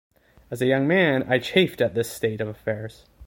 [0.49, 3.05] As a young man, I chafed at this state of affairs.